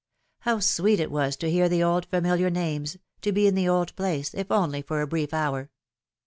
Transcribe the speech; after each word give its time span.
How 0.39 0.57
sweet 0.59 0.99
it 0.99 1.11
was 1.11 1.35
to 1.35 1.49
hear 1.51 1.69
the 1.69 1.83
old 1.83 2.07
familiar 2.07 2.49
names, 2.49 2.97
to 3.21 3.31
be 3.31 3.45
in 3.45 3.53
the 3.53 3.69
old 3.69 3.95
place, 3.95 4.33
if 4.33 4.51
only 4.51 4.81
for 4.81 4.99
a 5.01 5.05
brief 5.07 5.31
hour 5.31 5.69